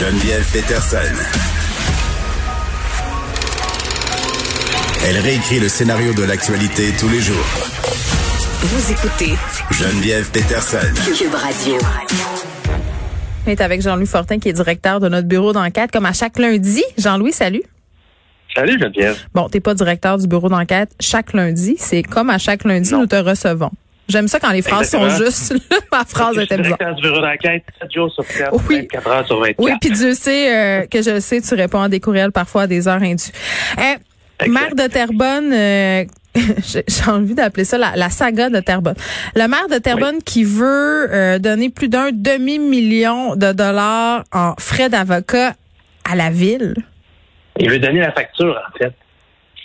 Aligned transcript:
Geneviève 0.00 0.46
Peterson. 0.50 0.96
Elle 5.06 5.18
réécrit 5.18 5.60
le 5.60 5.68
scénario 5.68 6.14
de 6.14 6.22
l'actualité 6.22 6.92
tous 6.98 7.08
les 7.10 7.20
jours. 7.20 7.36
Vous 8.62 8.92
écoutez 8.92 9.34
Geneviève 9.70 10.30
Peterson. 10.30 10.78
Cube 11.04 11.34
Radio. 11.34 11.74
On 13.46 13.50
est 13.50 13.60
avec 13.60 13.82
Jean-Louis 13.82 14.06
Fortin, 14.06 14.38
qui 14.38 14.48
est 14.48 14.52
directeur 14.54 15.00
de 15.00 15.08
notre 15.10 15.28
bureau 15.28 15.52
d'enquête, 15.52 15.90
comme 15.90 16.06
à 16.06 16.14
chaque 16.14 16.38
lundi. 16.38 16.82
Jean-Louis, 16.96 17.32
salut. 17.32 17.62
Salut 18.54 18.78
Geneviève. 18.80 19.18
Bon, 19.34 19.48
t'es 19.50 19.60
pas 19.60 19.74
directeur 19.74 20.16
du 20.16 20.26
bureau 20.26 20.48
d'enquête 20.48 20.90
chaque 20.98 21.34
lundi. 21.34 21.76
C'est 21.78 22.02
comme 22.02 22.30
à 22.30 22.38
chaque 22.38 22.64
lundi, 22.64 22.90
Non. 22.92 23.00
nous 23.00 23.06
te 23.06 23.16
recevons. 23.16 23.70
J'aime 24.10 24.28
ça 24.28 24.38
quand 24.40 24.50
les 24.50 24.62
phrases 24.62 24.90
sont 24.90 25.08
justes. 25.10 25.54
Ma 25.92 26.04
phrase 26.04 26.36
était 26.38 26.58
bizarre. 26.58 26.78
bureau 27.00 27.20
d'enquête, 27.20 27.64
7 27.80 27.92
jours 27.92 28.12
sur 28.12 28.24
7, 28.24 28.48
Oui. 28.68 28.80
24 28.92 29.08
heures 29.08 29.26
sur 29.26 29.40
24. 29.40 29.56
Oui, 29.58 29.72
puis 29.80 29.90
Dieu 29.90 30.14
sait 30.14 30.54
euh, 30.82 30.86
que 30.86 31.00
je 31.02 31.10
le 31.10 31.20
sais, 31.20 31.40
tu 31.40 31.54
réponds 31.54 31.80
à 31.82 31.88
des 31.88 32.00
courriels 32.00 32.32
parfois 32.32 32.62
à 32.62 32.66
des 32.66 32.88
heures 32.88 33.02
indues. 33.02 33.24
Euh, 33.78 33.82
Exact. 34.42 34.48
maire 34.52 34.74
de 34.74 34.92
Terrebonne, 34.92 35.52
euh, 35.52 36.04
j'ai 36.88 37.10
envie 37.10 37.34
d'appeler 37.34 37.64
ça 37.64 37.76
la, 37.78 37.92
la 37.96 38.08
saga 38.10 38.48
de 38.50 38.60
Terrebonne. 38.60 38.94
Le 39.36 39.46
maire 39.48 39.68
de 39.70 39.78
Terrebonne 39.78 40.22
qui 40.22 40.44
veut 40.44 41.08
euh, 41.12 41.38
donner 41.38 41.68
plus 41.70 41.88
d'un 41.88 42.10
demi-million 42.12 43.36
de 43.36 43.52
dollars 43.52 44.24
en 44.32 44.54
frais 44.58 44.88
d'avocat 44.88 45.54
à 46.10 46.16
la 46.16 46.30
ville. 46.30 46.74
Il 47.58 47.68
veut 47.70 47.78
donner 47.78 48.00
la 48.00 48.12
facture, 48.12 48.58
en 48.74 48.78
fait. 48.78 48.92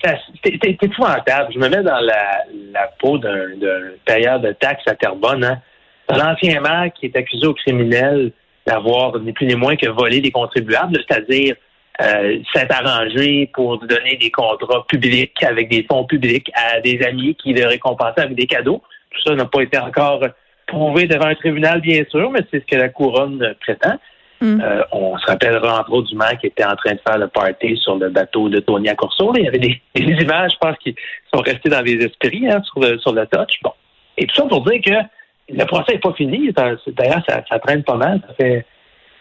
C'est 0.04 0.84
épouvantable. 0.84 1.54
Je 1.54 1.60
me 1.60 1.70
mets 1.70 1.84
dans 1.84 2.00
la, 2.00 2.88
peau 3.00 3.18
d'un 3.18 3.56
d'un 3.58 3.92
payeur 4.06 4.40
de 4.40 4.52
taxes 4.52 4.88
à 4.88 4.96
Terrebonne. 4.96 5.44
Hein. 5.44 5.62
L'ancien 6.10 6.62
maire 6.62 6.92
qui 6.94 7.08
est 7.08 7.16
accusé 7.16 7.48
au 7.48 7.54
criminel 7.54 8.32
d'avoir 8.66 9.18
ni 9.20 9.32
plus 9.32 9.46
ni 9.46 9.56
moins 9.56 9.76
que 9.76 9.88
volé 9.88 10.22
des 10.22 10.32
contribuables, 10.32 11.00
c'est-à-dire 11.08 11.56
euh, 12.02 12.40
s'être 12.54 12.74
arrangé 12.74 13.50
pour 13.54 13.80
donner 13.80 14.18
des 14.18 14.30
contrats 14.30 14.86
publics 14.88 15.42
avec 15.44 15.70
des 15.70 15.86
fonds 15.90 16.04
publics 16.04 16.52
à 16.54 16.82
des 16.82 17.02
amis 17.04 17.36
qui 17.36 17.54
le 17.54 17.66
récompensaient 17.68 18.22
avec 18.22 18.36
des 18.36 18.48
cadeaux. 18.48 18.82
Tout 19.12 19.22
ça 19.30 19.36
n'a 19.36 19.46
pas 19.46 19.62
été 19.62 19.78
encore 19.78 20.22
prouvé 20.68 21.06
devant 21.08 21.28
un 21.28 21.36
tribunal, 21.36 21.80
bien 21.82 22.04
sûr, 22.10 22.32
mais 22.32 22.42
c'est 22.52 22.60
ce 22.60 22.66
que 22.66 22.76
la 22.76 22.90
couronne 22.90 23.56
prétend. 23.62 23.98
Mm. 24.42 24.62
Euh, 24.62 24.84
on 24.92 25.18
se 25.18 25.26
rappellera 25.26 25.80
entre 25.80 25.92
autres 25.94 26.10
du 26.10 26.16
maire 26.16 26.38
qui 26.40 26.48
était 26.48 26.66
en 26.66 26.76
train 26.76 26.94
de 26.94 27.00
faire 27.08 27.18
le 27.18 27.28
party 27.28 27.78
sur 27.78 27.96
le 27.96 28.10
bateau 28.10 28.50
de 28.50 28.60
Tony 28.60 28.94
Corso. 28.96 29.34
Il 29.36 29.46
y 29.46 29.48
avait 29.48 29.60
des, 29.60 29.82
images, 29.96 30.52
je 30.54 30.58
pense, 30.58 30.78
qui 30.78 30.96
sont 31.34 31.42
restées 31.42 31.70
dans 31.70 31.82
les 31.82 31.94
esprits 31.94 32.48
hein, 32.50 32.62
sur, 32.64 32.82
le, 32.82 33.00
sur 33.00 33.14
touch. 33.14 33.60
Bon. 33.64 33.72
Et 34.18 34.28
tout 34.28 34.36
ça 34.36 34.46
pour 34.46 34.64
dire 34.66 34.82
que 34.82 35.54
le 35.54 35.66
procès 35.66 35.94
n'est 35.94 36.00
pas 36.00 36.14
fini. 36.14 36.52
D'ailleurs, 36.52 37.24
ça, 37.28 37.44
ça 37.50 37.60
traîne 37.60 37.84
pas 37.84 37.96
mal. 37.96 38.22
Ça 38.28 38.34
fait 38.34 38.66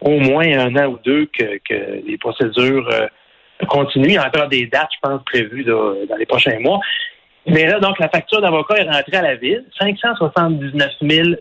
au 0.01 0.19
moins 0.21 0.47
un 0.47 0.77
an 0.77 0.87
ou 0.87 0.99
deux 1.05 1.27
que, 1.27 1.61
les 2.07 2.19
procédures 2.19 2.89
euh, 2.93 3.07
continuent. 3.69 4.09
Il 4.09 4.15
y 4.15 4.19
a 4.19 4.27
encore 4.27 4.49
des 4.49 4.67
dates, 4.67 4.91
je 4.95 5.09
pense, 5.09 5.21
prévues 5.25 5.65
dans 5.65 6.17
les 6.19 6.27
prochains 6.27 6.59
mois. 6.61 6.81
Mais 7.47 7.67
là, 7.67 7.79
donc, 7.79 7.99
la 7.99 8.09
facture 8.09 8.41
d'avocat 8.41 8.77
est 8.79 8.91
rentrée 8.91 9.17
à 9.17 9.23
la 9.23 9.37
ville. 9.37 9.65
579 9.79 10.93
000 11.03 11.29
euh, 11.29 11.37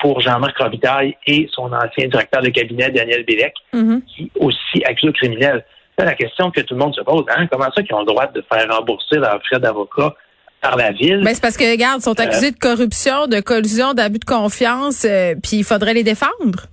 pour 0.00 0.20
Jean-Marc 0.20 0.58
Robitaille 0.58 1.16
et 1.26 1.48
son 1.52 1.72
ancien 1.72 2.08
directeur 2.08 2.42
de 2.42 2.48
cabinet, 2.50 2.90
Daniel 2.90 3.24
Bélec, 3.24 3.54
Mhm. 3.72 4.02
qui 4.02 4.30
aussi 4.38 4.84
accusé 4.84 5.08
au 5.08 5.12
criminel. 5.12 5.64
C'est 5.98 6.04
la 6.04 6.14
question 6.14 6.50
que 6.50 6.60
tout 6.60 6.74
le 6.74 6.80
monde 6.80 6.94
se 6.94 7.00
pose. 7.02 7.24
Hein? 7.36 7.46
Comment 7.50 7.70
ça 7.74 7.82
qu'ils 7.82 7.94
ont 7.94 8.00
le 8.00 8.06
droit 8.06 8.26
de 8.26 8.42
faire 8.52 8.66
rembourser 8.70 9.16
leurs 9.16 9.40
frais 9.46 9.60
d'avocat 9.60 10.14
par 10.60 10.76
la 10.76 10.90
ville? 10.92 11.22
Ben, 11.22 11.34
c'est 11.34 11.40
parce 11.42 11.56
que, 11.56 11.70
regarde, 11.70 12.00
ils 12.00 12.04
sont 12.04 12.18
accusés 12.18 12.50
de 12.50 12.58
corruption, 12.58 13.26
de 13.26 13.40
collusion, 13.40 13.92
d'abus 13.94 14.18
de 14.18 14.24
confiance, 14.24 15.04
euh, 15.04 15.34
puis 15.42 15.58
il 15.58 15.64
faudrait 15.64 15.94
les 15.94 16.02
défendre. 16.02 16.66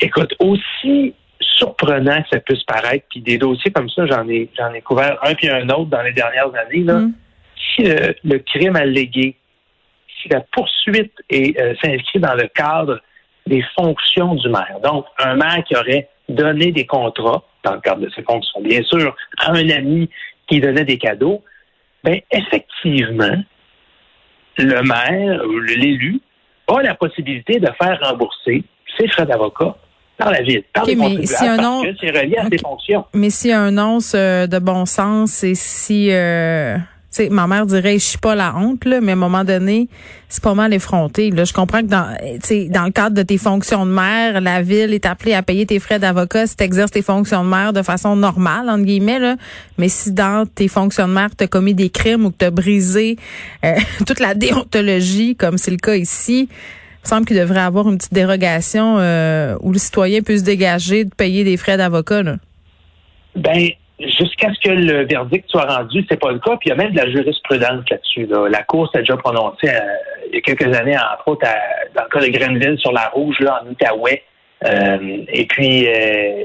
Écoute, 0.00 0.34
aussi 0.40 1.14
surprenant 1.40 2.22
que 2.22 2.28
ça 2.32 2.40
puisse 2.40 2.62
paraître, 2.64 3.04
puis 3.10 3.20
des 3.20 3.38
dossiers 3.38 3.70
comme 3.70 3.88
ça, 3.90 4.06
j'en 4.06 4.28
ai 4.28 4.48
j'en 4.56 4.72
ai 4.72 4.80
couvert 4.80 5.18
un 5.22 5.34
puis 5.34 5.48
un 5.48 5.68
autre 5.68 5.86
dans 5.90 6.02
les 6.02 6.12
dernières 6.12 6.50
années. 6.54 6.82
Là. 6.84 6.94
Mm. 7.00 7.12
Si 7.76 7.82
le 8.24 8.38
crime 8.38 8.76
allégué, 8.76 9.36
si 10.22 10.28
la 10.28 10.40
poursuite 10.52 11.12
est 11.28 11.58
euh, 11.60 11.74
s'inscrit 11.82 12.20
dans 12.20 12.34
le 12.34 12.48
cadre 12.54 13.00
des 13.46 13.62
fonctions 13.76 14.34
du 14.36 14.48
maire, 14.48 14.78
donc 14.84 15.04
un 15.18 15.34
maire 15.34 15.62
qui 15.66 15.74
aurait 15.76 16.08
donné 16.28 16.70
des 16.72 16.86
contrats 16.86 17.42
dans 17.64 17.74
le 17.74 17.80
cadre 17.80 18.00
de 18.02 18.10
ses 18.14 18.22
fonctions, 18.22 18.60
bien 18.62 18.82
sûr, 18.84 19.14
à 19.38 19.50
un 19.52 19.68
ami 19.68 20.08
qui 20.48 20.60
donnait 20.60 20.84
des 20.84 20.98
cadeaux, 20.98 21.42
ben 22.04 22.20
effectivement, 22.30 23.36
le 24.58 24.82
maire 24.82 25.42
ou 25.46 25.58
l'élu 25.60 26.20
a 26.68 26.82
la 26.82 26.94
possibilité 26.94 27.58
de 27.58 27.68
faire 27.80 27.98
rembourser 28.02 28.64
ses 28.98 29.08
frais 29.08 29.26
d'avocat 29.26 29.76
par 30.18 30.30
la 30.30 30.42
ville, 30.42 30.62
par 30.72 30.84
Ok, 30.84 30.88
les 30.90 30.96
mais 30.96 31.26
si 31.26 31.44
un 31.46 31.56
parce 31.56 31.62
nom- 31.68 31.82
que 31.82 31.94
c'est 32.00 32.10
relié 32.10 32.36
à 32.36 32.42
Ok. 32.44 32.48
ses 32.52 32.58
fonctions. 32.58 33.04
Mais 33.14 33.30
a 33.52 33.60
un 33.60 33.78
once 33.78 34.14
euh, 34.14 34.46
de 34.46 34.58
bon 34.58 34.84
sens 34.86 35.42
et 35.42 35.54
si, 35.54 36.12
euh, 36.12 36.76
tu 37.12 37.24
sais, 37.24 37.28
ma 37.28 37.46
mère 37.46 37.66
dirait, 37.66 37.98
je 37.98 38.04
suis 38.04 38.18
pas 38.18 38.34
la 38.34 38.56
honte, 38.56 38.86
là, 38.86 39.02
mais 39.02 39.12
à 39.12 39.14
un 39.14 39.18
moment 39.18 39.44
donné, 39.44 39.88
c'est 40.30 40.42
pas 40.42 40.54
mal 40.54 40.72
effronté. 40.72 41.30
Là. 41.30 41.44
Je 41.44 41.52
comprends 41.52 41.82
que 41.82 41.86
dans, 41.86 42.06
dans 42.70 42.84
le 42.84 42.90
cadre 42.90 43.14
de 43.14 43.22
tes 43.22 43.36
fonctions 43.36 43.84
de 43.84 43.90
maire, 43.90 44.40
la 44.40 44.62
ville 44.62 44.94
est 44.94 45.04
appelée 45.04 45.34
à 45.34 45.42
payer 45.42 45.66
tes 45.66 45.78
frais 45.78 45.98
d'avocat 45.98 46.46
si 46.46 46.56
tu 46.56 46.64
exerces 46.64 46.90
tes 46.90 47.02
fonctions 47.02 47.44
de 47.44 47.50
maire 47.50 47.74
de 47.74 47.82
façon 47.82 48.16
normale, 48.16 48.70
entre 48.70 48.84
guillemets. 48.84 49.18
Là. 49.18 49.36
Mais 49.76 49.90
si 49.90 50.12
dans 50.12 50.46
tes 50.46 50.68
fonctions 50.68 51.06
de 51.06 51.12
maire, 51.12 51.28
tu 51.36 51.46
commis 51.48 51.74
des 51.74 51.90
crimes 51.90 52.24
ou 52.24 52.30
que 52.30 52.38
tu 52.38 52.44
as 52.46 52.50
brisé 52.50 53.18
euh, 53.62 53.74
toute 54.06 54.18
la 54.18 54.34
déontologie, 54.34 55.36
comme 55.36 55.58
c'est 55.58 55.70
le 55.70 55.76
cas 55.76 55.96
ici, 55.96 56.48
il 56.48 57.04
me 57.04 57.08
semble 57.08 57.26
qu'il 57.26 57.36
devrait 57.36 57.60
avoir 57.60 57.90
une 57.90 57.98
petite 57.98 58.14
dérogation 58.14 58.96
euh, 58.98 59.54
où 59.60 59.70
le 59.70 59.78
citoyen 59.78 60.22
peut 60.22 60.38
se 60.38 60.44
dégager 60.44 61.04
de 61.04 61.14
payer 61.14 61.44
des 61.44 61.58
frais 61.58 61.76
d'avocat. 61.76 62.22
Ben, 63.36 63.70
jusqu'à 64.06 64.52
ce 64.52 64.60
que 64.60 64.74
le 64.74 65.06
verdict 65.06 65.48
soit 65.48 65.64
rendu, 65.66 66.04
c'est 66.08 66.18
pas 66.20 66.32
le 66.32 66.38
cas. 66.38 66.56
Puis 66.58 66.66
il 66.66 66.68
y 66.70 66.72
a 66.72 66.76
même 66.76 66.92
de 66.92 66.96
la 66.98 67.10
jurisprudence 67.10 67.84
là-dessus. 67.90 68.26
là. 68.26 68.48
La 68.48 68.62
Cour 68.62 68.90
s'est 68.92 69.00
déjà 69.00 69.16
prononcée 69.16 69.68
euh, 69.68 69.78
il 70.28 70.34
y 70.34 70.38
a 70.38 70.40
quelques 70.40 70.74
années, 70.76 70.96
entre 70.96 71.28
autres, 71.28 71.46
à- 71.46 71.86
dans 71.94 72.04
le 72.04 72.08
cas 72.08 72.20
de 72.26 72.30
Grenville 72.32 72.78
sur 72.78 72.92
la 72.92 73.08
Rouge, 73.08 73.36
là, 73.40 73.62
en 73.64 73.68
Outaouais. 73.70 74.22
Euh, 74.64 75.24
et 75.28 75.46
puis, 75.46 75.86
euh, 75.88 76.42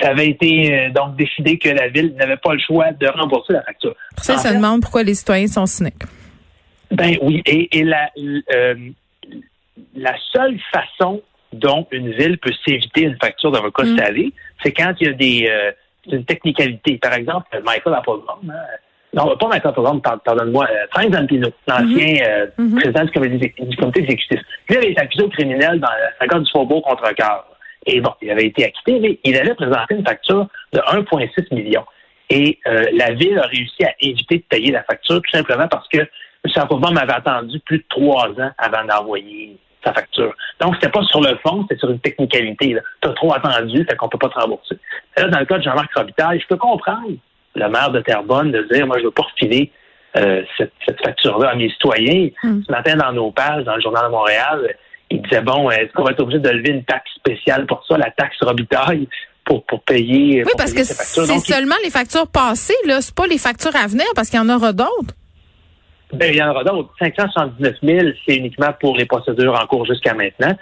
ça 0.00 0.08
avait 0.10 0.28
été 0.28 0.72
euh, 0.74 0.90
donc 0.90 1.16
décidé 1.16 1.58
que 1.58 1.68
la 1.68 1.88
ville 1.88 2.14
n'avait 2.16 2.36
pas 2.36 2.52
le 2.52 2.60
choix 2.60 2.92
de 2.92 3.06
rembourser 3.06 3.52
la 3.54 3.62
facture. 3.62 3.94
Pour 4.16 4.24
ça, 4.24 4.34
En 4.34 4.38
fait, 4.38 4.54
demande 4.54 4.82
pourquoi 4.82 5.02
les 5.02 5.14
citoyens 5.14 5.46
sont 5.46 5.66
cyniques. 5.66 6.02
Ben 6.90 7.16
oui, 7.22 7.42
et, 7.46 7.78
et 7.78 7.84
la, 7.84 8.10
la 9.94 10.14
seule 10.32 10.58
façon 10.72 11.22
dont 11.52 11.86
une 11.90 12.10
ville 12.12 12.38
peut 12.38 12.52
s'éviter 12.66 13.02
une 13.02 13.16
facture 13.22 13.50
d'avocat 13.50 13.84
Mm. 13.84 13.98
salé, 13.98 14.32
c'est 14.62 14.72
quand 14.72 14.92
il 15.00 15.06
y 15.06 15.10
a 15.10 15.12
des 15.12 15.48
c'est 16.08 16.16
une 16.16 16.24
technicalité. 16.24 16.98
Par 16.98 17.14
exemple, 17.14 17.46
Michael 17.64 17.94
Applebaum, 17.94 18.38
hein, 18.50 18.54
non, 19.14 19.36
pas 19.36 19.48
Michael 19.48 19.70
Applebaum, 19.70 20.00
pardon- 20.00 20.22
pardonne-moi, 20.24 20.66
euh, 20.70 20.86
Frank 20.90 21.12
Zampino, 21.12 21.48
l'ancien 21.68 22.16
euh, 22.26 22.46
Mhm. 22.58 22.74
président 22.80 23.04
du 23.04 23.10
comité, 23.10 23.54
du 23.58 23.76
comité 23.76 24.00
exécutif. 24.00 24.40
Lui 24.68 24.76
avait 24.78 24.90
été 24.92 25.00
accusé 25.00 25.24
au 25.24 25.28
criminel 25.28 25.80
dans 25.80 25.88
la 26.20 26.26
cas 26.26 26.38
du 26.38 26.50
Faubourg 26.50 26.82
contre 26.82 27.12
cœur. 27.14 27.46
Et 27.86 28.00
bon, 28.00 28.12
il 28.22 28.30
avait 28.30 28.46
été 28.46 28.64
acquitté, 28.64 29.00
mais 29.00 29.18
il 29.24 29.36
avait 29.36 29.54
présenté 29.54 29.94
une 29.96 30.04
facture 30.06 30.46
de 30.72 30.78
1,6 30.86 31.52
million. 31.54 31.84
Et 32.30 32.58
euh, 32.66 32.84
la 32.94 33.12
ville 33.12 33.38
a 33.38 33.46
réussi 33.46 33.84
à 33.84 33.92
éviter 34.00 34.38
de 34.38 34.44
payer 34.48 34.70
la 34.72 34.82
facture 34.84 35.16
tout 35.20 35.30
simplement 35.30 35.68
parce 35.68 35.86
que 35.88 35.98
M. 35.98 36.52
Applebaum 36.56 36.96
avait 36.96 37.12
attendu 37.12 37.58
plus 37.60 37.78
de 37.78 37.84
trois 37.90 38.28
ans 38.28 38.50
avant 38.56 38.84
d'envoyer 38.84 39.56
sa 39.84 39.92
facture. 39.92 40.32
Donc, 40.60 40.74
c'était 40.76 40.90
pas 40.90 41.02
sur 41.04 41.20
le 41.20 41.36
fond, 41.44 41.62
c'était 41.62 41.78
sur 41.80 41.90
une 41.90 41.98
technicalité. 42.00 42.76
Tu 43.00 43.08
as 43.08 43.12
trop 43.12 43.34
attendu, 43.34 43.84
fait 43.88 43.96
qu'on 43.96 44.08
peut 44.08 44.18
pas 44.18 44.28
te 44.28 44.38
rembourser. 44.38 44.76
Là, 45.16 45.28
dans 45.28 45.38
le 45.40 45.44
cas 45.46 45.58
de 45.58 45.62
Jean-Marc 45.62 45.92
Robitaille, 45.94 46.40
je 46.40 46.46
peux 46.46 46.56
comprendre 46.56 47.10
le 47.54 47.68
maire 47.68 47.90
de 47.90 48.00
Terrebonne 48.00 48.50
de 48.52 48.66
dire, 48.72 48.86
moi, 48.86 48.98
je 48.98 49.04
veux 49.04 49.10
pas 49.10 49.22
refiler 49.22 49.70
euh, 50.16 50.42
cette, 50.56 50.72
cette 50.86 51.00
facture-là 51.04 51.50
à 51.50 51.54
mes 51.54 51.68
citoyens. 51.70 52.28
Mm. 52.42 52.60
Ce 52.66 52.70
matin, 52.72 52.96
dans 52.96 53.12
nos 53.12 53.30
pages, 53.30 53.64
dans 53.64 53.74
le 53.76 53.80
Journal 53.82 54.04
de 54.06 54.10
Montréal, 54.10 54.74
il 55.10 55.20
disait, 55.22 55.42
bon, 55.42 55.70
est-ce 55.70 55.92
qu'on 55.92 56.04
va 56.04 56.12
être 56.12 56.20
obligé 56.20 56.38
de 56.40 56.48
lever 56.50 56.70
une 56.70 56.84
taxe 56.84 57.10
spéciale 57.16 57.66
pour 57.66 57.84
ça, 57.86 57.98
la 57.98 58.10
taxe 58.10 58.36
Robitaille, 58.40 59.08
pour, 59.44 59.64
pour 59.64 59.82
payer 59.82 60.38
Oui, 60.44 60.50
pour 60.50 60.56
parce 60.56 60.72
payer 60.72 60.82
que 60.84 60.88
c'est 60.88 61.22
il- 61.34 61.40
seulement 61.40 61.74
les 61.84 61.90
factures 61.90 62.28
passées, 62.28 62.72
là. 62.86 63.00
C'est 63.00 63.14
pas 63.14 63.26
les 63.26 63.38
factures 63.38 63.74
à 63.76 63.86
venir 63.88 64.06
parce 64.14 64.30
qu'il 64.30 64.38
y 64.38 64.42
en 64.42 64.48
aura 64.48 64.72
d'autres. 64.72 65.14
Ben, 66.12 66.30
il 66.32 66.36
y 66.36 66.42
en 66.42 66.50
aura 66.50 66.62
d'autres. 66.64 66.90
579 66.98 67.74
000, 67.82 68.08
c'est 68.26 68.36
uniquement 68.36 68.72
pour 68.80 68.96
les 68.96 69.06
procédures 69.06 69.54
en 69.60 69.66
cours 69.66 69.86
jusqu'à 69.86 70.14
maintenant. 70.14 70.52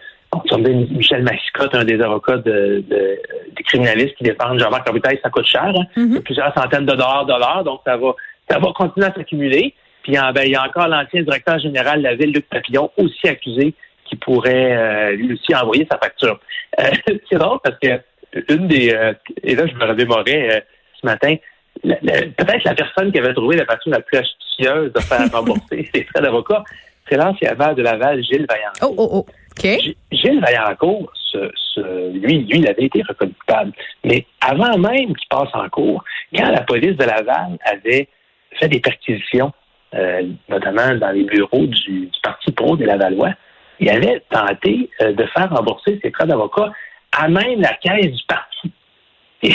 Dit 0.59 0.89
Michel 0.95 1.25
Massicotte, 1.25 1.75
un 1.75 1.85
des 1.85 2.01
avocats 2.01 2.37
de, 2.37 2.85
de- 2.89 3.19
des 3.57 3.63
criminalistes 3.65 4.15
qui 4.17 4.23
défendent 4.25 4.61
Jean-Marc 4.61 4.87
Robitaille, 4.87 5.19
ça 5.25 5.29
coûte 5.31 5.47
cher. 5.47 5.65
hein. 5.77 5.85
Mhm. 5.97 6.13
C'est 6.15 6.23
plusieurs 6.25 6.55
centaines 6.55 6.87
de 6.87 6.93
dollars 6.93 7.27
l'heure, 7.27 7.65
donc 7.65 7.81
ça 7.85 7.97
va, 7.97 8.15
ça 8.49 8.59
va 8.61 8.73
continuer 8.73 9.07
à 9.07 9.13
s'accumuler. 9.13 9.75
Puis 10.05 10.17
en- 10.19 10.31
ben, 10.33 10.43
il 10.45 10.53
y 10.53 10.55
a 10.55 10.63
encore 10.65 10.87
l'ancien 10.87 11.23
directeur 11.23 11.59
général 11.59 11.99
de 11.99 12.05
la 12.05 12.15
ville, 12.15 12.33
Luc 12.33 12.49
Papillon, 12.49 12.91
aussi 12.97 13.27
accusé, 13.29 13.75
qui 14.05 14.15
pourrait 14.17 14.77
euh, 14.77 15.11
lui 15.17 15.33
aussi 15.35 15.53
envoyer 15.55 15.87
sa 15.91 15.99
facture. 15.99 16.39
Euh, 16.79 16.85
c'est 17.29 17.39
drôle 17.39 17.59
parce 17.65 17.77
que 17.83 18.01
une 18.55 18.69
des 18.69 18.93
euh, 18.95 19.13
et 19.43 19.57
là 19.57 19.67
je 19.67 19.75
me 19.75 19.85
remémorais 19.85 20.49
euh, 20.57 20.61
ce 21.01 21.07
matin, 21.07 21.35
peut-être 21.83 22.65
la 22.65 22.75
personne 22.75 23.11
qui 23.11 23.19
avait 23.19 23.35
trouvé 23.35 23.57
la 23.57 23.65
facture 23.65 23.91
la 23.93 24.01
plus 24.01 24.19
de 24.61 25.01
faire 25.01 25.31
rembourser 25.33 25.89
ses 25.95 26.05
frais 26.05 26.23
d'avocat, 26.23 26.63
c'est 27.09 27.17
l'ancien 27.17 27.55
maire 27.55 27.75
de 27.75 27.83
Laval, 27.83 28.23
Gilles 28.23 28.47
Vaillancourt. 28.49 28.95
Oh, 28.97 29.09
oh, 29.13 29.27
oh. 29.27 29.97
Gilles 30.13 30.41
Vaillancourt, 30.41 31.13
lui, 32.13 32.39
lui, 32.45 32.59
il 32.59 32.69
avait 32.69 32.85
été 32.85 33.03
reconnu 33.03 33.33
coupable. 33.33 33.73
Mais 34.05 34.27
avant 34.41 34.79
même 34.79 35.15
qu'il 35.15 35.29
passe 35.29 35.49
en 35.55 35.69
cours, 35.69 36.05
quand 36.35 36.51
la 36.51 36.63
police 36.63 36.97
de 36.97 37.05
Laval 37.05 37.59
avait 37.65 38.09
fait 38.59 38.69
des 38.69 38.81
perquisitions, 38.81 39.53
euh, 39.95 40.23
notamment 40.49 40.95
dans 40.97 41.11
les 41.11 41.25
bureaux 41.25 41.67
du, 41.67 42.11
Parti 42.23 42.53
pro 42.53 42.77
des 42.77 42.87
Lavallois, 42.87 43.33
il 43.81 43.89
avait 43.89 44.23
tenté 44.31 44.91
euh, 45.01 45.13
de 45.13 45.25
faire 45.27 45.51
rembourser 45.51 45.99
ses 46.03 46.11
frais 46.11 46.27
d'avocat 46.27 46.71
à 47.13 47.29
même 47.29 47.61
la 47.61 47.75
caisse 47.75 48.13
du 48.13 48.23
parti. 48.29 48.73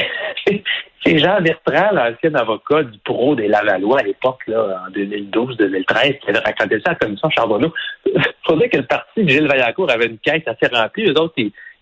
C'est 1.05 1.19
Jean 1.19 1.39
Bertrand, 1.39 1.93
l'ancien 1.93 2.33
avocat 2.33 2.81
du 2.83 2.97
pro 2.99 3.35
des 3.35 3.47
Lavallois 3.47 3.99
à 3.99 4.03
l'époque, 4.03 4.41
là, 4.47 4.85
en 4.87 4.91
2012-2013, 4.91 6.19
qui 6.19 6.29
avait 6.29 6.39
raconté 6.39 6.79
ça 6.83 6.91
à 6.91 6.93
la 6.93 6.95
commission 6.95 7.29
Charbonneau. 7.29 7.71
Il 8.05 8.21
faudrait 8.43 8.69
que 8.69 8.77
le 8.77 8.85
parti 8.85 9.23
de 9.23 9.29
Gilles 9.29 9.47
Vaillancourt 9.47 9.91
avait 9.91 10.07
une 10.07 10.17
caisse 10.17 10.41
assez 10.47 10.73
remplie. 10.73 11.05
Eux 11.07 11.19
autres, 11.19 11.35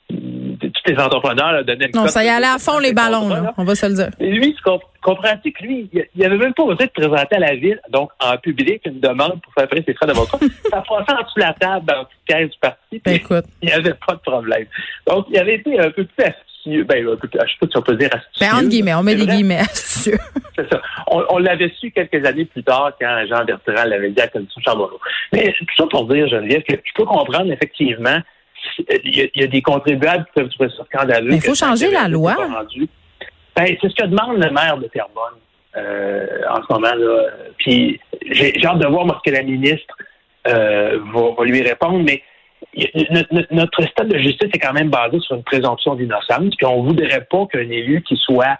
tous 0.09 0.91
les 0.91 0.97
entrepreneurs 0.99 1.53
là, 1.53 1.63
donnaient 1.63 1.85
une 1.85 1.95
Non, 1.95 2.07
ça 2.07 2.23
y 2.23 2.27
allait 2.27 2.47
à 2.47 2.57
fond 2.57 2.79
les 2.79 2.93
ballons, 2.93 3.29
là, 3.29 3.53
on 3.57 3.63
va 3.63 3.75
se 3.75 3.85
le 3.85 3.93
dire. 3.93 4.09
Et 4.19 4.29
lui, 4.29 4.53
tu 4.53 4.61
comprends-tu 5.01 5.51
que 5.53 5.63
lui, 5.63 5.89
il 5.93 6.21
n'avait 6.21 6.37
même 6.37 6.53
pas 6.53 6.63
osé 6.63 6.85
de 6.85 6.91
présenter 6.91 7.37
à 7.37 7.39
la 7.39 7.55
ville, 7.55 7.79
donc 7.89 8.11
en 8.19 8.37
public, 8.37 8.81
une 8.85 8.99
demande 8.99 9.41
pour 9.41 9.53
faire 9.53 9.69
payer 9.69 9.83
ses 9.87 9.93
frais 9.93 10.07
d'avocat. 10.07 10.37
ça 10.69 10.81
passait 10.81 11.13
en 11.13 11.23
dessous 11.23 11.35
de 11.37 11.41
la 11.41 11.53
table 11.53 11.85
dans 11.85 11.95
la 11.95 12.07
caisse 12.27 12.49
du 12.49 12.59
parti. 12.59 13.01
Ben, 13.03 13.15
écoute. 13.15 13.45
Il 13.61 13.67
n'y 13.67 13.73
avait 13.73 13.93
pas 14.05 14.15
de 14.15 14.19
problème. 14.19 14.65
Donc, 15.07 15.27
il 15.29 15.37
avait 15.37 15.55
été 15.55 15.79
un 15.79 15.91
peu 15.91 16.03
plus 16.03 16.23
astucieux. 16.23 16.52
Ben, 16.65 17.07
écoute, 17.13 17.29
je 17.33 17.39
sais 17.39 17.57
pas 17.59 17.67
si 17.67 17.77
on 17.77 17.81
peut 17.81 17.95
dire 17.95 18.09
astucieux. 18.13 18.47
Ben, 18.47 18.57
entre 18.57 18.69
guillemets, 18.69 18.93
on 18.93 19.03
met 19.03 19.15
des 19.15 19.27
guillemets 19.27 19.59
astucieux. 19.59 20.17
C'est 20.55 20.69
ça. 20.71 20.81
On, 21.07 21.37
l'avait 21.37 21.71
su 21.79 21.91
quelques 21.91 22.25
années 22.25 22.45
plus 22.45 22.63
tard 22.63 22.93
quand 22.99 23.25
Jean 23.27 23.43
Bertrand 23.43 23.87
l'avait 23.87 24.09
dit 24.09 24.21
à 24.21 24.25
la 24.25 24.29
commission 24.29 24.61
Charbonneau. 24.61 24.99
Mais 25.31 25.53
tout 25.57 25.65
ça 25.77 25.85
pour 25.89 26.07
dire, 26.07 26.27
Geneviève, 26.27 26.63
que 26.63 26.75
je 26.75 26.93
peux 26.95 27.05
comprendre 27.05 27.51
effectivement 27.51 28.19
il 29.03 29.31
y, 29.35 29.43
a, 29.43 29.47
des 29.47 29.61
contribuables 29.61 30.25
qui 30.25 30.31
peuvent 30.35 30.49
trouver 30.49 30.69
ça 30.77 30.85
scandaleux. 30.85 31.29
Mais 31.29 31.35
il 31.37 31.41
faut 31.41 31.55
changer 31.55 31.91
la 31.91 32.07
loi. 32.07 32.35
Ben, 33.55 33.65
c'est 33.81 33.89
ce 33.89 33.95
que 33.95 34.07
demande 34.07 34.37
le 34.37 34.49
maire 34.49 34.77
de 34.77 34.87
Terrebonne 34.87 35.39
euh, 35.75 36.41
en 36.49 36.55
ce 36.55 36.73
moment. 36.73 36.95
là. 36.95 37.25
Puis 37.57 37.99
j'ai 38.31 38.65
hâte 38.65 38.79
de 38.79 38.87
voir 38.87 39.05
ce 39.23 39.29
que 39.29 39.35
la 39.35 39.43
ministre 39.43 39.95
euh, 40.47 40.99
va, 41.13 41.45
lui 41.45 41.61
répondre, 41.61 42.03
mais 42.03 42.23
notre, 43.51 43.83
stade 43.83 44.07
de 44.07 44.17
justice 44.17 44.49
est 44.53 44.59
quand 44.59 44.73
même 44.73 44.89
basé 44.89 45.19
sur 45.19 45.35
une 45.35 45.43
présomption 45.43 45.95
d'innocence, 45.95 46.55
puis 46.57 46.65
on 46.65 46.83
voudrait 46.83 47.25
pas 47.29 47.45
qu'un 47.47 47.69
élu 47.69 48.01
qui 48.01 48.17
soit 48.17 48.57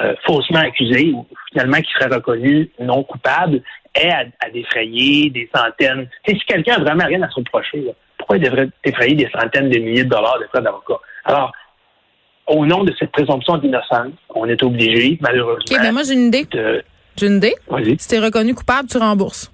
euh, 0.00 0.14
faussement 0.26 0.60
accusé 0.60 1.12
ou 1.12 1.26
finalement 1.50 1.80
qui 1.80 1.92
serait 1.92 2.12
reconnu 2.12 2.70
non 2.80 3.04
coupable 3.04 3.62
ait 3.94 4.10
à, 4.10 4.50
défrayer 4.50 5.30
des 5.30 5.48
centaines. 5.54 6.08
si 6.26 6.38
quelqu'un 6.40 6.76
a 6.76 6.80
vraiment 6.80 7.04
rien 7.04 7.22
à 7.22 7.28
se 7.28 7.36
reprocher, 7.36 7.84
pourquoi 8.18 8.38
il 8.38 8.42
devrait 8.42 8.68
défrayer 8.84 9.14
des 9.14 9.30
centaines 9.30 9.68
de 9.68 9.78
milliers 9.78 10.04
de 10.04 10.08
dollars 10.08 10.38
de 10.40 10.46
frais 10.46 10.62
d'avocat? 10.62 10.98
Alors, 11.24 11.52
au 12.46 12.66
nom 12.66 12.84
de 12.84 12.92
cette 12.98 13.12
présomption 13.12 13.58
d'innocence, 13.58 14.12
on 14.30 14.48
est 14.48 14.62
obligé, 14.62 15.18
malheureusement. 15.20 15.64
OK, 15.70 15.82
ben 15.82 15.92
moi, 15.92 16.02
j'ai 16.02 16.14
une 16.14 16.26
idée. 16.26 16.46
J'ai 17.16 17.26
une 17.26 17.36
idée. 17.36 17.54
Si 17.98 18.08
tu 18.08 18.14
es 18.14 18.18
reconnu 18.18 18.54
coupable, 18.54 18.88
tu 18.88 18.98
rembourses. 18.98 19.52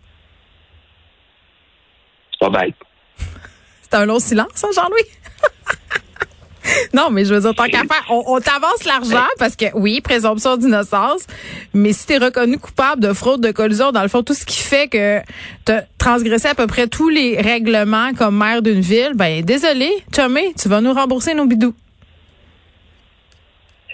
C'est 2.33 2.49
pas 2.49 2.61
bête. 2.61 2.75
C'est 3.91 3.97
un 3.97 4.07
long 4.07 4.19
silence, 4.19 4.65
hein, 4.65 4.69
Jean-Louis? 4.75 5.07
non, 6.95 7.11
mais 7.11 7.25
je 7.25 7.35
veux 7.35 7.41
dire, 7.41 7.55
tant 7.55 7.65
qu'à 7.65 7.79
faire, 7.79 8.05
on, 8.11 8.39
t'avance 8.41 8.85
l'argent 8.85 9.27
parce 9.39 9.57
que, 9.57 9.67
oui, 9.75 10.01
présomption 10.01 10.57
d'innocence, 10.57 11.27
mais 11.73 11.93
si 11.93 12.07
tu 12.07 12.13
es 12.15 12.19
reconnu 12.19 12.59
coupable 12.59 13.03
de 13.03 13.13
fraude, 13.13 13.41
de 13.41 13.51
collusion, 13.51 13.93
dans 13.93 14.03
le 14.03 14.09
fond, 14.09 14.23
tout 14.23 14.35
ce 14.35 14.45
qui 14.45 14.59
fait 14.59 14.89
que 14.89 15.21
tu 15.65 15.73
as 15.73 15.85
transgressé 15.99 16.49
à 16.49 16.55
peu 16.55 16.67
près 16.67 16.87
tous 16.87 17.09
les 17.09 17.41
règlements 17.41 18.13
comme 18.13 18.37
maire 18.37 18.61
d'une 18.63 18.81
ville, 18.81 19.13
ben 19.15 19.43
désolé, 19.43 19.91
Chumé, 20.15 20.53
tu 20.61 20.69
vas 20.69 20.81
nous 20.81 20.93
rembourser 20.93 21.35
nos 21.35 21.47
bidous. 21.47 21.75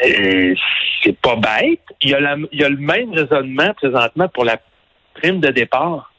Euh, 0.04 0.54
c'est 1.02 1.16
pas 1.20 1.36
bête. 1.36 1.80
Il 2.00 2.10
y, 2.10 2.14
a 2.14 2.36
il 2.52 2.60
y 2.60 2.64
a 2.64 2.68
le 2.68 2.76
même 2.76 3.12
raisonnement 3.12 3.72
présentement 3.74 4.28
pour 4.28 4.44
la 4.44 4.58
prime 5.14 5.40
de 5.40 5.50
départ 5.50 6.12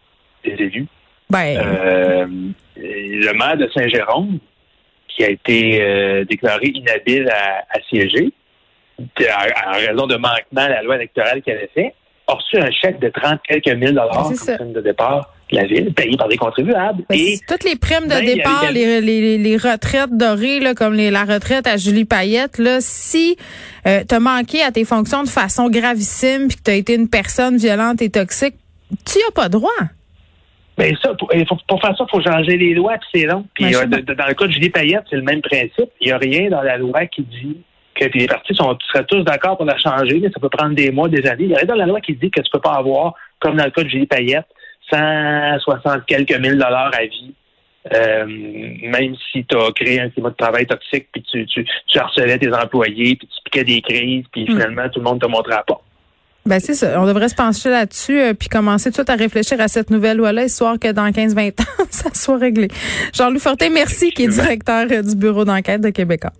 des 0.45 0.51
élus. 0.51 0.87
Ben. 1.29 1.57
Euh, 1.57 2.27
le 2.77 3.33
maire 3.33 3.57
de 3.57 3.69
Saint-Jérôme, 3.73 4.39
qui 5.07 5.23
a 5.23 5.29
été 5.29 5.81
euh, 5.81 6.25
déclaré 6.25 6.71
inhabile 6.73 7.29
à, 7.29 7.79
siéger 7.89 8.31
en 8.99 9.71
raison 9.73 10.07
de 10.07 10.15
manquement 10.15 10.61
à 10.61 10.69
la 10.69 10.83
loi 10.83 10.95
électorale 10.95 11.41
qu'elle 11.41 11.57
avait 11.57 11.69
fait, 11.73 11.93
a 12.27 12.33
reçu 12.33 12.57
un 12.57 12.71
chèque 12.71 12.99
de 12.99 13.09
30 13.09 13.39
quelques 13.47 13.67
mille 13.67 13.93
dollars 13.93 14.29
comme 14.29 14.55
prime 14.55 14.73
de 14.73 14.81
départ 14.81 15.33
de 15.51 15.57
la 15.57 15.65
ville, 15.65 15.93
payé 15.93 16.17
par 16.17 16.27
des 16.27 16.37
contribuables. 16.37 17.03
Ben, 17.09 17.19
et 17.19 17.39
toutes 17.47 17.63
les 17.63 17.75
primes 17.75 18.05
de 18.05 18.09
ben, 18.09 18.25
départ, 18.25 18.71
les, 18.71 18.99
les, 19.01 19.37
les, 19.37 19.57
retraites 19.57 20.11
dorées, 20.11 20.59
là, 20.59 20.73
comme 20.73 20.93
les, 20.93 21.11
la 21.11 21.23
retraite 21.23 21.67
à 21.67 21.77
Julie 21.77 22.05
Payette, 22.05 22.57
là, 22.57 22.77
si 22.81 23.37
euh, 23.85 24.03
tu 24.07 24.15
as 24.15 24.19
manqué 24.19 24.63
à 24.63 24.71
tes 24.71 24.85
fonctions 24.85 25.23
de 25.23 25.29
façon 25.29 25.69
gravissime 25.69 26.47
puis 26.47 26.57
que 26.57 26.63
tu 26.63 26.71
as 26.71 26.75
été 26.75 26.95
une 26.95 27.09
personne 27.09 27.57
violente 27.57 28.01
et 28.01 28.09
toxique, 28.09 28.55
tu 29.05 29.19
as 29.27 29.31
pas 29.31 29.49
droit. 29.49 29.69
Mais 30.77 30.93
ça, 31.01 31.13
pour, 31.13 31.31
faire 31.31 31.97
ça, 31.97 32.05
il 32.07 32.11
faut 32.11 32.21
changer 32.21 32.57
les 32.57 32.73
lois, 32.73 32.97
puis 32.97 33.09
c'est 33.13 33.27
long. 33.27 33.45
Puis 33.53 33.73
euh, 33.75 33.85
dans 33.85 34.27
le 34.27 34.33
cas 34.33 34.47
de 34.47 34.51
Julie 34.51 34.69
Payette, 34.69 35.03
c'est 35.09 35.15
le 35.15 35.21
même 35.21 35.41
principe. 35.41 35.89
Il 36.01 36.07
n'y 36.07 36.11
a 36.11 36.17
rien 36.17 36.49
dans 36.49 36.61
la 36.61 36.77
loi 36.77 37.05
qui 37.05 37.21
dit 37.21 37.57
que 37.95 38.05
les 38.13 38.27
partis 38.27 38.53
sont, 38.53 38.77
seraient 38.91 39.05
tous 39.05 39.23
d'accord 39.23 39.55
pour 39.55 39.65
la 39.65 39.77
changer, 39.77 40.19
mais 40.19 40.29
ça 40.29 40.39
peut 40.39 40.49
prendre 40.49 40.75
des 40.75 40.91
mois, 40.91 41.07
des 41.07 41.25
années. 41.27 41.45
Il 41.45 41.51
y 41.51 41.55
a 41.55 41.59
rien 41.59 41.67
dans 41.67 41.75
la 41.75 41.85
loi 41.85 42.01
qui 42.01 42.13
dit 42.13 42.29
que 42.29 42.41
tu 42.41 42.49
peux 42.51 42.59
pas 42.59 42.73
avoir, 42.73 43.13
comme 43.39 43.55
dans 43.55 43.63
le 43.63 43.71
cas 43.71 43.83
de 43.83 43.89
Julie 43.89 44.05
Payette, 44.05 44.47
160 44.91 46.05
quelques 46.05 46.37
mille 46.39 46.57
dollars 46.57 46.91
à 46.93 47.05
vie. 47.05 47.33
Euh, 47.93 48.25
même 48.25 49.15
si 49.31 49.45
tu 49.45 49.55
as 49.55 49.71
créé 49.71 50.01
un 50.01 50.09
climat 50.09 50.31
de 50.31 50.35
travail 50.35 50.65
toxique, 50.65 51.07
puis 51.11 51.21
tu, 51.21 51.45
tu, 51.45 51.65
tu 51.87 51.99
harcelais 51.99 52.39
tes 52.39 52.51
employés, 52.51 53.15
puis 53.15 53.27
tu 53.27 53.43
piquais 53.43 53.63
des 53.63 53.81
crises, 53.81 54.25
puis 54.31 54.43
hmm. 54.43 54.47
finalement, 54.47 54.89
tout 54.89 54.99
le 54.99 55.05
monde 55.05 55.21
te 55.21 55.27
montrait 55.27 55.61
pas. 55.67 55.79
Ben 56.47 56.59
c'est 56.59 56.75
ça. 56.75 57.01
On 57.01 57.07
devrait 57.07 57.27
se 57.27 57.33
pencher 57.33 57.69
là-dessus 57.69 58.19
euh, 58.19 58.33
puis 58.35 58.49
commencer 58.49 58.91
tout 58.91 59.01
de 59.01 59.07
suite 59.07 59.09
à 59.09 59.15
réfléchir 59.15 59.59
à 59.59 59.67
cette 59.67 59.89
nouvelle 59.89 60.17
loi-là, 60.17 60.43
histoire 60.45 60.77
que 60.77 60.91
dans 60.91 61.09
15-20 61.09 61.49
ans, 61.61 61.85
ça 61.89 62.09
soit 62.13 62.37
réglé. 62.37 62.67
Jean-Louis 63.13 63.39
Fortin, 63.39 63.69
merci, 63.71 64.11
qui 64.11 64.25
est 64.25 64.27
directeur 64.27 64.85
euh, 64.91 65.01
du 65.01 65.15
bureau 65.15 65.43
d'enquête 65.43 65.81
de 65.81 65.89
Québécois. 65.89 66.33